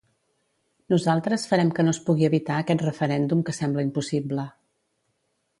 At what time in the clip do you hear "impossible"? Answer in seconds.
3.89-4.51